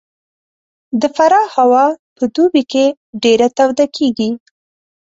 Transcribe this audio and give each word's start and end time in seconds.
د 1.01 1.03
فراه 1.15 1.47
هوا 1.55 1.85
په 2.17 2.23
دوبي 2.35 2.63
کې 2.71 2.85
ډېره 3.23 3.47
توده 3.57 3.85
کېږي 3.95 4.29